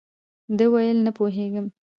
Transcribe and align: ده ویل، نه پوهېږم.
ده 0.57 0.65
ویل، 0.71 0.97
نه 1.05 1.11
پوهېږم. 1.17 1.67